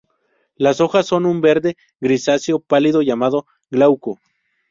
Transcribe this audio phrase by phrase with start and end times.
[0.55, 4.19] Las hojas son un verde grisáceo pálido llamado Glauco.